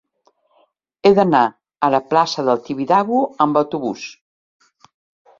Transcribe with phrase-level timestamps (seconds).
[1.05, 1.41] He d'anar
[1.87, 4.07] a la plaça del Tibidabo amb autobús.